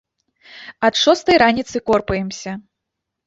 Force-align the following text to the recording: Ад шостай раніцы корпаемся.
Ад 0.87 0.93
шостай 1.01 1.37
раніцы 1.43 1.83
корпаемся. 1.91 2.51